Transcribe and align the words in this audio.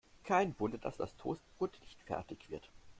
Kein 0.23 0.59
Wunder, 0.59 0.79
dass 0.79 0.97
das 0.97 1.15
Toastbrot 1.15 1.77
nicht 1.81 2.01
fertig 2.05 2.49
wird. 2.49 2.71